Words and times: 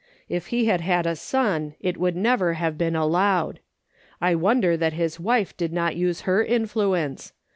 If 0.27 0.47
he 0.47 0.65
had 0.65 0.81
had 0.81 1.05
a 1.05 1.15
son 1.15 1.75
it 1.79 1.95
would 1.95 2.15
never 2.15 2.53
have 2.55 2.75
been 2.75 2.95
allowed. 2.95 3.59
I 4.19 4.33
wonder 4.33 4.75
that 4.75 4.93
his 4.93 5.19
wife 5.19 5.55
did 5.55 5.71
not 5.71 5.95
use 5.95 6.21
her 6.21 6.43
influence. 6.43 7.33